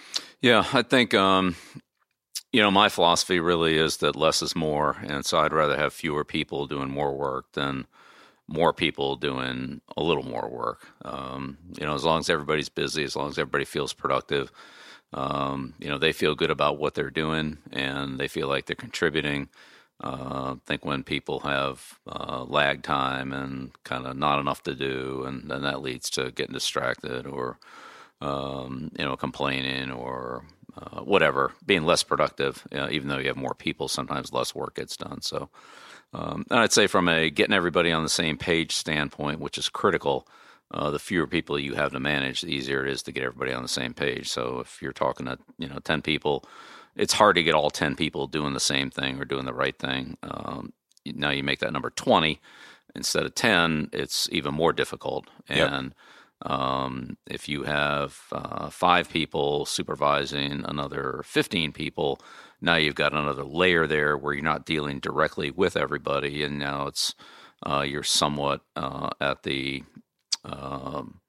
[0.44, 1.56] Yeah, I think um,
[2.52, 5.94] you know my philosophy really is that less is more, and so I'd rather have
[5.94, 7.88] fewer people doing more work than
[8.48, 10.88] more people doing a little more work.
[11.06, 14.52] Um, you know, as long as everybody's busy, as long as everybody feels productive,
[15.14, 18.76] um, you know, they feel good about what they're doing and they feel like they're
[18.76, 19.50] contributing.
[20.04, 24.76] Uh, I think when people have uh, lag time and kind of not enough to
[24.76, 27.60] do, and then that leads to getting distracted or
[28.24, 30.46] um, you know, complaining or
[30.78, 32.66] uh, whatever, being less productive.
[32.72, 35.22] You know, even though you have more people, sometimes less work gets done.
[35.22, 35.50] So,
[36.14, 39.68] um, and I'd say from a getting everybody on the same page standpoint, which is
[39.68, 40.28] critical,
[40.72, 43.52] uh, the fewer people you have to manage, the easier it is to get everybody
[43.52, 44.30] on the same page.
[44.30, 46.46] So if you're talking to you know ten people,
[46.96, 49.78] it's hard to get all ten people doing the same thing or doing the right
[49.78, 50.18] thing.
[50.24, 50.72] Um,
[51.06, 52.40] now you make that number twenty
[52.96, 55.28] instead of ten, it's even more difficult.
[55.50, 55.94] Yep.
[56.44, 62.20] Um, if you have uh, five people supervising another 15 people,
[62.62, 66.88] now you've got another layer there where you're not dealing directly with everybody, and now
[66.88, 67.16] it's
[67.66, 69.84] uh, you're somewhat uh, at the
[70.44, 71.22] um,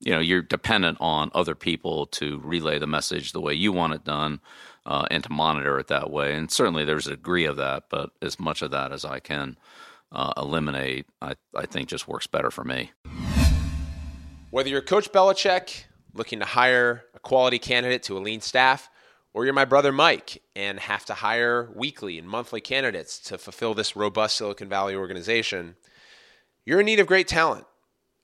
[0.00, 3.94] you know you're dependent on other people to relay the message the way you want
[3.94, 4.40] it done
[4.86, 6.34] uh, and to monitor it that way.
[6.34, 9.58] And certainly there's a degree of that, but as much of that as I can
[10.10, 12.92] uh, eliminate, I, I think just works better for me.
[14.50, 15.84] Whether you're Coach Belichick
[16.14, 18.88] looking to hire a quality candidate to a lean staff,
[19.34, 23.74] or you're my brother Mike and have to hire weekly and monthly candidates to fulfill
[23.74, 25.76] this robust Silicon Valley organization,
[26.64, 27.66] you're in need of great talent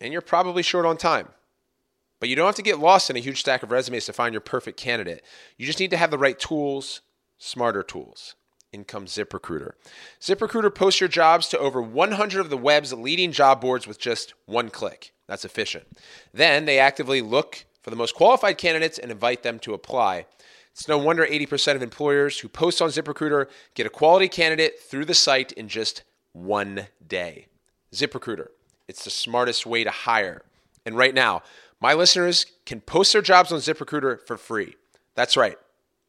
[0.01, 1.29] and you're probably short on time.
[2.21, 4.33] But you don't have to get lost in a huge stack of resumes to find
[4.33, 5.23] your perfect candidate.
[5.59, 7.03] You just need to have the right tools,
[7.37, 8.35] smarter tools.
[8.73, 9.73] In comes ZipRecruiter.
[10.23, 14.33] ZipRecruiter posts your jobs to over 100 of the web's leading job boards with just
[14.47, 15.14] one click.
[15.27, 15.87] That's efficient.
[16.33, 20.27] Then they actively look for the most qualified candidates and invite them to apply.
[20.73, 25.05] It's no wonder 80% of employers who post on ZipRecruiter get a quality candidate through
[25.05, 27.47] the site in just one day.
[27.93, 28.49] ZipRecruiter,
[28.89, 30.43] it's the smartest way to hire.
[30.85, 31.43] And right now,
[31.81, 34.75] my listeners can post their jobs on ZipRecruiter for free.
[35.15, 35.59] That's right.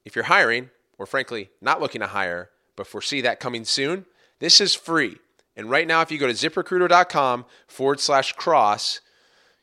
[0.03, 4.05] If you're hiring, or frankly, not looking to hire, but foresee that coming soon,
[4.39, 5.17] this is free.
[5.55, 8.99] And right now, if you go to ziprecruiter.com forward slash cross,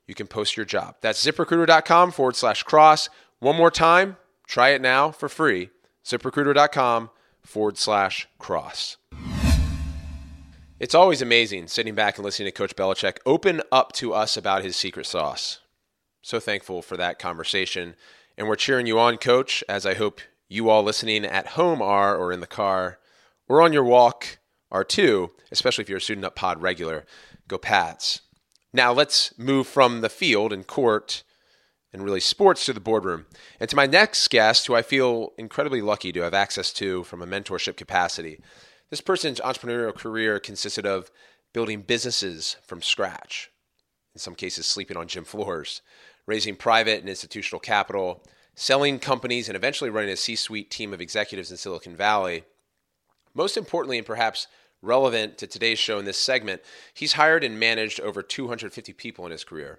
[0.06, 0.96] you can post your job.
[1.00, 3.08] That's ziprecruiter.com forward slash cross.
[3.38, 5.70] One more time, try it now for free.
[6.04, 7.10] ziprecruiter.com
[7.42, 8.96] forward slash cross.
[10.78, 14.64] It's always amazing sitting back and listening to Coach Belichick open up to us about
[14.64, 15.60] his secret sauce.
[16.22, 17.94] So thankful for that conversation.
[18.36, 22.16] And we're cheering you on, Coach, as I hope you all listening at home are,
[22.16, 22.98] or in the car,
[23.48, 24.38] or on your walk
[24.70, 27.04] are too, especially if you're a Suiting Up Pod regular.
[27.46, 28.22] Go Pats.
[28.72, 31.24] Now let's move from the field and court
[31.92, 33.26] and really sports to the boardroom.
[33.60, 37.20] And to my next guest, who I feel incredibly lucky to have access to from
[37.20, 38.40] a mentorship capacity.
[38.88, 41.10] This person's entrepreneurial career consisted of
[41.52, 43.50] building businesses from scratch,
[44.14, 45.82] in some cases, sleeping on gym floors,
[46.26, 48.22] raising private and institutional capital,
[48.54, 52.44] selling companies, and eventually running a C suite team of executives in Silicon Valley.
[53.34, 54.46] Most importantly, and perhaps
[54.82, 56.60] relevant to today's show in this segment,
[56.92, 59.78] he's hired and managed over 250 people in his career.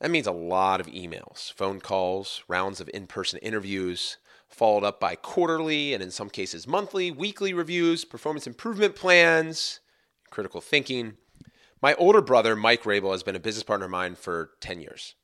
[0.00, 4.16] That means a lot of emails, phone calls, rounds of in person interviews,
[4.48, 9.80] followed up by quarterly and in some cases monthly, weekly reviews, performance improvement plans,
[10.30, 11.16] critical thinking.
[11.82, 15.14] My older brother, Mike Rabil, has been a business partner of mine for 10 years.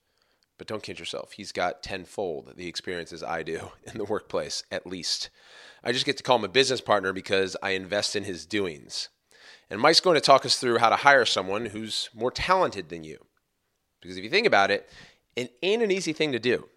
[0.59, 4.87] But don't kid yourself, he's got tenfold the experiences I do in the workplace, at
[4.87, 5.31] least.
[5.87, 9.09] I just get to call him a business partner because I invest in his doings.
[9.71, 13.05] And Mike's going to talk us through how to hire someone who's more talented than
[13.05, 13.19] you.
[14.03, 14.91] Because if you think about it,
[15.35, 16.69] it ain't an easy thing to do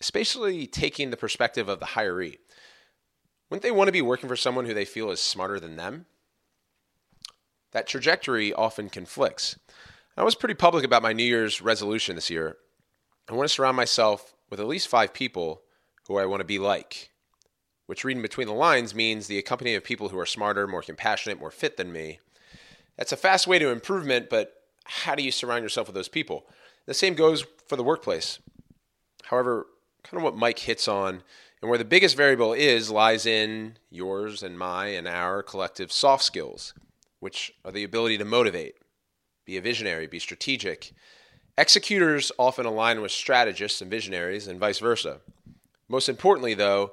[0.00, 2.38] especially taking the perspective of the hiree.
[3.48, 6.06] Wouldn't they want to be working for someone who they feel is smarter than them?
[7.72, 9.58] That trajectory often conflicts.
[10.16, 12.56] I was pretty public about my New Year's resolution this year.
[13.28, 15.62] I want to surround myself with at least five people
[16.06, 17.10] who I want to be like,
[17.86, 21.40] which reading between the lines means the company of people who are smarter, more compassionate,
[21.40, 22.20] more fit than me.
[22.96, 26.46] That's a fast way to improvement, but how do you surround yourself with those people?
[26.86, 28.38] The same goes for the workplace.
[29.24, 29.66] However,
[30.02, 31.22] kind of what Mike hits on.
[31.62, 36.22] And where the biggest variable is lies in yours and my and our collective soft
[36.22, 36.74] skills,
[37.18, 38.74] which are the ability to motivate,
[39.46, 40.92] be a visionary, be strategic.
[41.56, 45.20] Executors often align with strategists and visionaries, and vice versa.
[45.88, 46.92] Most importantly, though,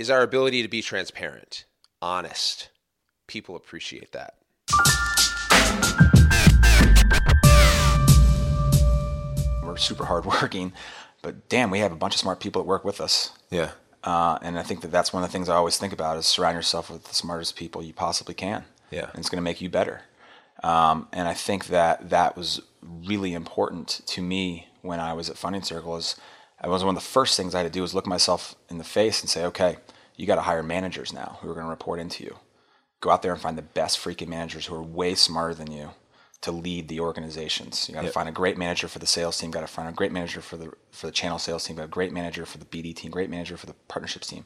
[0.00, 1.66] is our ability to be transparent,
[2.00, 2.70] honest.
[3.26, 4.36] People appreciate that.
[9.62, 10.72] We're super hardworking,
[11.20, 13.32] but damn, we have a bunch of smart people that work with us.
[13.50, 13.72] Yeah.
[14.02, 16.24] Uh, and I think that that's one of the things I always think about is
[16.24, 18.64] surround yourself with the smartest people you possibly can.
[18.90, 19.10] Yeah.
[19.10, 20.00] And it's going to make you better.
[20.64, 25.36] Um, and I think that that was really important to me when I was at
[25.36, 25.94] Funding Circle.
[25.98, 26.16] Is
[26.58, 28.78] I was one of the first things I had to do was look myself in
[28.78, 29.76] the face and say, okay,
[30.20, 32.36] you got to hire managers now who are going to report into you.
[33.00, 35.92] Go out there and find the best freaking managers who are way smarter than you
[36.42, 37.88] to lead the organizations.
[37.88, 38.14] You got to yep.
[38.14, 39.50] find a great manager for the sales team.
[39.50, 41.76] Got to find a great manager for the for the channel sales team.
[41.76, 43.10] Got a great manager for the BD team.
[43.10, 44.44] Great manager for the partnerships team.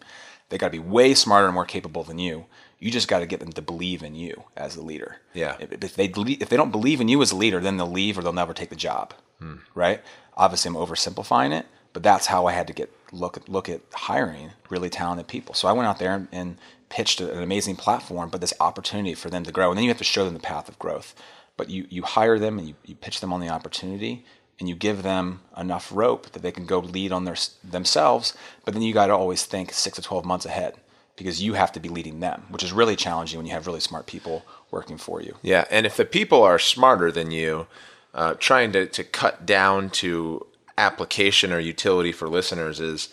[0.49, 2.47] They got to be way smarter and more capable than you.
[2.79, 5.17] You just got to get them to believe in you as the leader.
[5.33, 5.57] Yeah.
[5.59, 8.17] If, if they if they don't believe in you as a leader, then they'll leave
[8.17, 9.13] or they'll never take the job.
[9.41, 9.57] Hmm.
[9.75, 10.01] Right.
[10.37, 13.81] Obviously, I'm oversimplifying it, but that's how I had to get look at look at
[13.93, 15.55] hiring really talented people.
[15.55, 19.31] So I went out there and, and pitched an amazing platform, but this opportunity for
[19.31, 21.15] them to grow, and then you have to show them the path of growth
[21.57, 24.25] but you, you hire them and you, you pitch them on the opportunity
[24.59, 28.75] and you give them enough rope that they can go lead on their themselves but
[28.75, 30.75] then you got to always think 6 to 12 months ahead
[31.17, 33.81] because you have to be leading them which is really challenging when you have really
[33.81, 37.67] smart people working for you yeah and if the people are smarter than you
[38.15, 43.09] uh, trying to, to cut down to application or utility for listeners is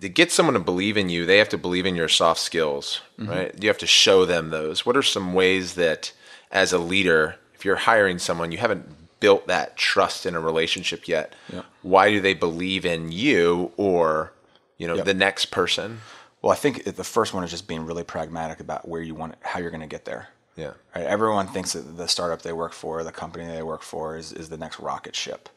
[0.00, 3.00] to get someone to believe in you they have to believe in your soft skills
[3.18, 3.30] mm-hmm.
[3.30, 6.12] right you have to show them those what are some ways that
[6.50, 11.06] as a leader, if you're hiring someone, you haven't built that trust in a relationship
[11.06, 11.34] yet.
[11.52, 11.64] Yep.
[11.82, 14.32] Why do they believe in you or
[14.78, 16.00] you know the next person?
[16.42, 19.34] Well, I think the first one is just being really pragmatic about where you want,
[19.42, 20.28] how you're going to get there.
[20.56, 20.72] Yeah.
[20.94, 21.04] Right.
[21.04, 24.48] Everyone thinks that the startup they work for, the company they work for, is is
[24.48, 25.48] the next rocket ship.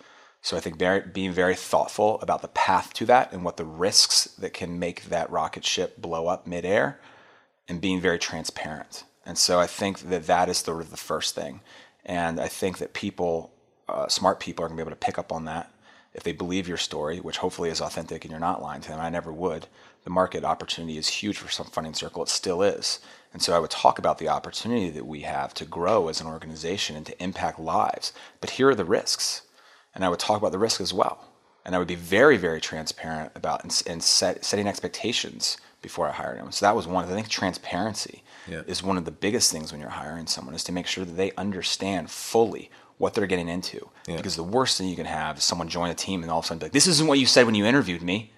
[0.44, 0.78] So I think
[1.14, 5.06] being very thoughtful about the path to that and what the risks that can make
[5.06, 7.00] that rocket ship blow up midair,
[7.70, 9.06] and being very transparent.
[9.26, 11.62] And so I think that that is sort of the first thing.
[12.06, 13.54] And I think that people,
[13.88, 15.72] uh, smart people, are going to be able to pick up on that
[16.14, 19.00] if they believe your story, which hopefully is authentic and you're not lying to them.
[19.00, 19.68] I never would.
[20.04, 22.22] The market opportunity is huge for some funding circle.
[22.22, 23.00] It still is.
[23.32, 26.28] And so I would talk about the opportunity that we have to grow as an
[26.28, 28.12] organization and to impact lives.
[28.42, 29.44] But here are the risks
[29.96, 31.30] and I would talk about the risk as well.
[31.66, 36.12] And I would be very, very transparent about and, and set, setting expectations before I
[36.12, 36.52] hired them.
[36.52, 37.06] So that was one.
[37.06, 38.64] I think transparency yeah.
[38.68, 41.14] is one of the biggest things when you're hiring someone is to make sure that
[41.14, 43.90] they understand fully what they're getting into.
[44.08, 44.18] Yeah.
[44.18, 46.46] Because the worst thing you can have is someone join a team and all of
[46.46, 48.34] a sudden be like, "This isn't what you said when you interviewed me."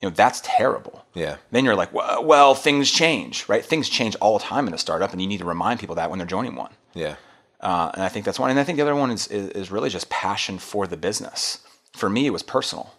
[0.00, 1.06] You know, that's terrible.
[1.14, 1.36] Yeah.
[1.50, 3.64] Then you're like, well, well, things change, right?
[3.64, 6.10] Things change all the time in a startup, and you need to remind people that
[6.10, 6.72] when they're joining one.
[6.92, 7.16] Yeah.
[7.60, 8.50] Uh, and I think that's one.
[8.50, 11.60] And I think the other one is, is, is really just passion for the business.
[11.92, 12.94] For me, it was personal.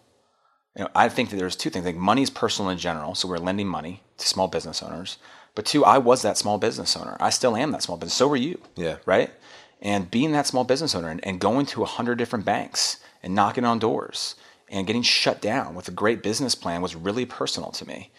[0.76, 1.84] You know, I think that there's two things.
[1.84, 5.18] I think money is personal in general, so we're lending money to small business owners.
[5.54, 7.16] But two, I was that small business owner.
[7.18, 8.14] I still am that small business.
[8.14, 8.60] So were you.
[8.76, 8.98] Yeah.
[9.06, 9.32] Right.
[9.80, 13.34] And being that small business owner and, and going to a hundred different banks and
[13.34, 14.34] knocking on doors
[14.68, 18.10] and getting shut down with a great business plan was really personal to me.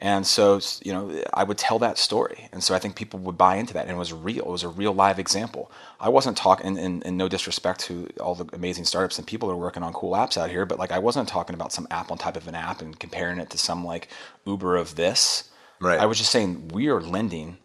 [0.00, 2.48] And so, you know, I would tell that story.
[2.52, 3.82] And so I think people would buy into that.
[3.82, 4.44] And it was real.
[4.44, 5.72] It was a real live example.
[5.98, 9.54] I wasn't talking, and, and, no disrespect to all the amazing startups and people that
[9.54, 12.12] are working on cool apps out here, but like I wasn't talking about some app
[12.12, 14.08] on type of an app and comparing it to some like
[14.46, 15.50] Uber of this.
[15.80, 15.98] Right.
[15.98, 17.58] I was just saying we are lending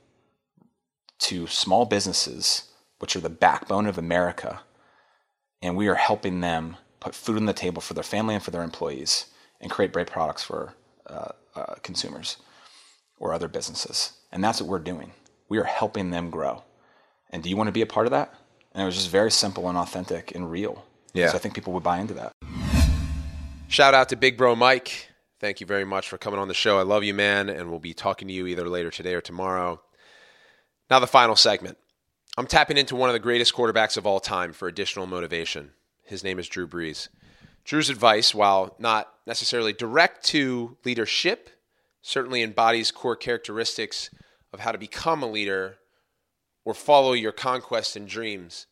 [1.19, 2.63] to small businesses,
[2.97, 4.61] which are the backbone of America,
[5.61, 8.49] and we are helping them put food on the table for their family and for
[8.49, 9.27] their employees
[9.61, 10.73] and create great products for
[11.07, 12.37] uh, uh, consumers
[13.17, 14.13] or other businesses.
[14.31, 15.13] And that's what we're doing.
[15.49, 16.63] We are helping them grow.
[17.29, 18.33] And do you want to be a part of that?
[18.73, 20.85] And it was just very simple and authentic and real.
[21.13, 21.29] Yeah.
[21.29, 22.31] So I think people would buy into that.
[23.67, 25.09] Shout out to Big Bro Mike.
[25.39, 26.79] Thank you very much for coming on the show.
[26.79, 29.81] I love you, man, and we'll be talking to you either later today or tomorrow.
[30.89, 31.77] Now, the final segment.
[32.37, 35.71] I'm tapping into one of the greatest quarterbacks of all time for additional motivation.
[36.03, 37.09] His name is Drew Brees.
[37.63, 41.49] Drew's advice, while not necessarily direct to leadership,
[42.01, 44.09] certainly embodies core characteristics
[44.51, 45.77] of how to become a leader
[46.65, 48.67] or follow your conquests and dreams.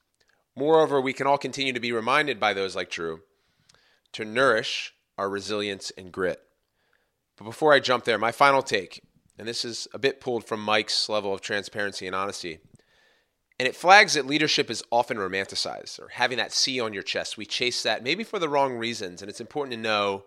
[0.55, 3.21] Moreover, we can all continue to be reminded by those like Drew
[4.13, 6.41] to nourish our resilience and grit.
[7.37, 9.01] But before I jump there, my final take,
[9.37, 12.59] and this is a bit pulled from Mike's level of transparency and honesty.
[13.61, 17.37] And it flags that leadership is often romanticized or having that C on your chest.
[17.37, 19.21] We chase that maybe for the wrong reasons.
[19.21, 20.23] And it's important to know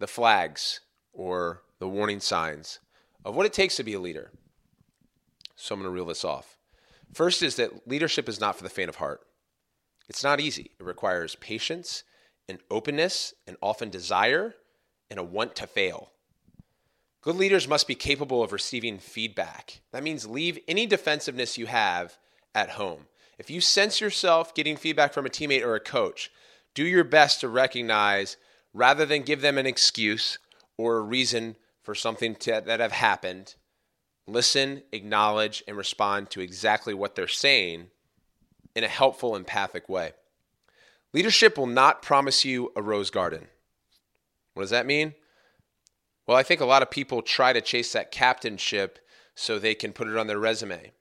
[0.00, 0.80] the flags
[1.12, 2.80] or the warning signs
[3.24, 4.32] of what it takes to be a leader.
[5.54, 6.56] So I'm going to reel this off.
[7.14, 9.20] First is that leadership is not for the faint of heart.
[10.08, 10.72] It's not easy.
[10.80, 12.02] It requires patience
[12.48, 14.56] and openness and often desire
[15.08, 16.10] and a want to fail.
[17.22, 19.80] Good leaders must be capable of receiving feedback.
[19.92, 22.16] That means leave any defensiveness you have
[22.54, 23.06] at home.
[23.38, 26.30] If you sense yourself getting feedback from a teammate or a coach,
[26.74, 28.36] do your best to recognize
[28.72, 30.38] rather than give them an excuse
[30.78, 33.54] or a reason for something to, that have happened.
[34.26, 37.88] Listen, acknowledge, and respond to exactly what they're saying
[38.74, 40.12] in a helpful, empathic way.
[41.12, 43.48] Leadership will not promise you a rose garden.
[44.54, 45.14] What does that mean?
[46.30, 49.00] Well, I think a lot of people try to chase that captainship
[49.34, 50.92] so they can put it on their resume.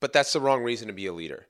[0.00, 1.48] But that's the wrong reason to be a leader.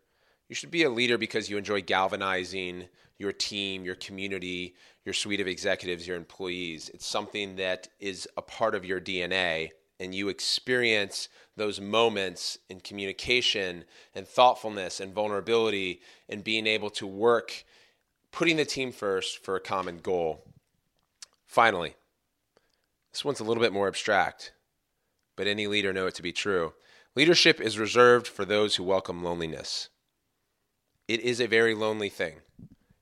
[0.49, 5.41] You should be a leader because you enjoy galvanizing your team, your community, your suite
[5.41, 6.91] of executives, your employees.
[6.93, 12.81] It's something that is a part of your DNA, and you experience those moments in
[12.81, 17.65] communication and thoughtfulness and vulnerability and being able to work,
[18.33, 20.43] putting the team first for a common goal.
[21.47, 21.95] Finally,
[23.13, 24.53] this one's a little bit more abstract,
[25.37, 26.75] but any leader know it to be true.
[27.17, 29.89] Leadership is reserved for those who welcome loneliness.
[31.09, 32.37] It is a very lonely thing.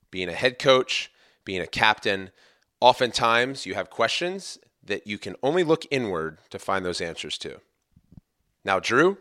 [0.09, 1.11] Being a head coach,
[1.45, 2.31] being a captain,
[2.81, 7.59] oftentimes you have questions that you can only look inward to find those answers to.
[8.65, 9.19] Now, Drew,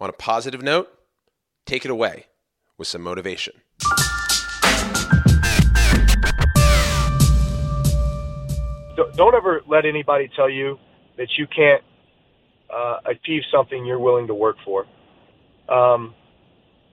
[0.00, 0.88] on a positive note,
[1.64, 2.26] take it away
[2.76, 3.54] with some motivation.
[9.16, 10.78] Don't ever let anybody tell you
[11.16, 11.82] that you can't
[12.72, 14.86] uh, achieve something you're willing to work for.
[15.68, 16.14] Um,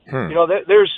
[0.09, 0.29] hmm.
[0.29, 0.91] You know, there's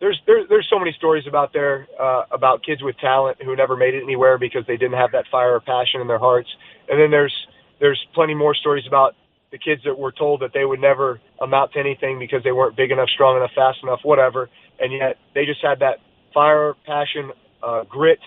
[0.00, 3.76] there's there's there's so many stories about there uh, about kids with talent who never
[3.76, 6.48] made it anywhere because they didn't have that fire or passion in their hearts,
[6.88, 7.34] and then there's
[7.80, 9.14] there's plenty more stories about
[9.52, 12.76] the kids that were told that they would never amount to anything because they weren't
[12.76, 15.98] big enough, strong enough, fast enough, whatever, and yet they just had that
[16.34, 17.30] fire, passion,
[17.62, 18.18] uh, grit.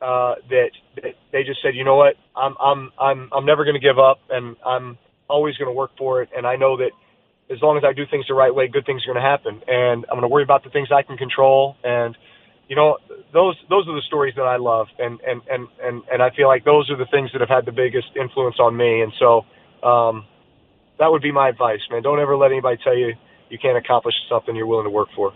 [0.00, 3.74] Uh, that, that they just said, you know what, I'm I'm I'm I'm never going
[3.74, 4.96] to give up, and I'm
[5.28, 6.28] always going to work for it.
[6.36, 6.90] And I know that
[7.50, 9.62] as long as I do things the right way, good things are going to happen.
[9.66, 11.76] And I'm going to worry about the things I can control.
[11.82, 12.16] And
[12.68, 12.98] you know,
[13.32, 16.48] those those are the stories that I love, and and and and and I feel
[16.48, 19.00] like those are the things that have had the biggest influence on me.
[19.00, 19.46] And so,
[19.86, 20.26] um,
[20.98, 22.02] that would be my advice, man.
[22.02, 23.14] Don't ever let anybody tell you
[23.48, 25.32] you can't accomplish something you're willing to work for.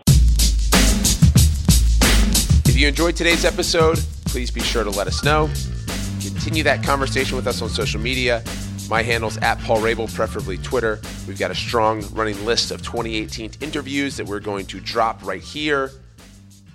[2.83, 5.49] You enjoyed today's episode, please be sure to let us know.
[6.21, 8.43] Continue that conversation with us on social media.
[8.91, 11.01] My handle's at Paul Rabil, preferably Twitter.
[11.29, 15.41] We've got a strong running list of 2018 interviews that we're going to drop right
[15.41, 15.93] here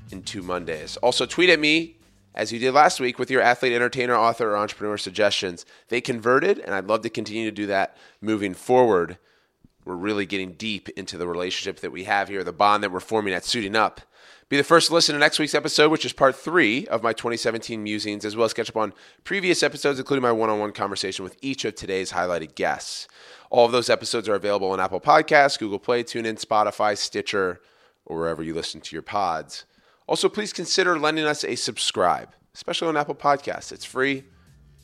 [0.09, 0.95] in two Mondays.
[0.95, 1.97] Also, tweet at me
[2.33, 5.65] as you did last week with your athlete, entertainer, author, or entrepreneur suggestions.
[5.89, 9.17] They converted, and I'd love to continue to do that moving forward.
[9.83, 13.01] We're really getting deep into the relationship that we have here, the bond that we're
[13.01, 13.99] forming at Suiting Up.
[14.49, 17.11] Be the first to listen to next week's episode, which is part three of my
[17.11, 18.93] 2017 musings, as well as catch up on
[19.25, 23.09] previous episodes, including my one on one conversation with each of today's highlighted guests.
[23.49, 27.59] All of those episodes are available on Apple Podcasts, Google Play, TuneIn, Spotify, Stitcher,
[28.05, 29.65] or wherever you listen to your pods.
[30.07, 33.73] Also, please consider lending us a subscribe, especially on Apple Podcasts.
[33.73, 34.23] It's free,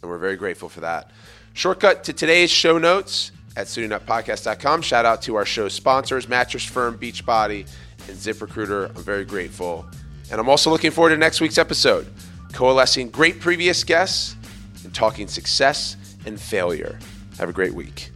[0.02, 1.12] and we're very grateful for that.
[1.54, 4.82] Shortcut to today's show notes at suitinguppodcast.com.
[4.82, 7.70] Shout out to our show sponsors, Mattress Firm, Beachbody,
[8.08, 8.90] and ZipRecruiter.
[8.96, 9.86] I'm very grateful.
[10.32, 12.08] And I'm also looking forward to next week's episode,
[12.54, 14.36] coalescing great previous guests
[14.84, 16.98] and talking success and failure.
[17.38, 18.13] Have a great week.